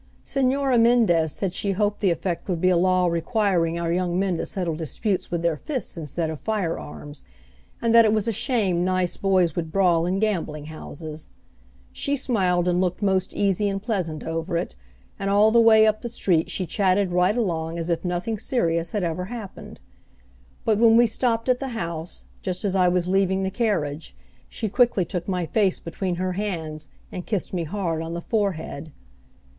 [0.25, 4.35] Señora Mendez said she hoped the effect would be a law requiring our young men
[4.37, 7.23] to settle disputes with their fists instead of firearms,
[7.83, 11.29] and that it was a shame nice boys would brawl in gambling houses.
[11.93, 14.75] She smiled and looked most easy and pleasant over it,
[15.19, 18.93] and all the way up the street she chatted right along as if nothing serious
[18.93, 19.79] had ever happened.
[20.65, 24.15] But when we stopped at the house, just as I was leaving the carriage,
[24.49, 28.91] she quickly took my face between her hands and kissed me hard on the forehead.